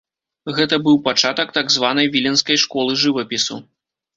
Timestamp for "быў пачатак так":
0.87-1.69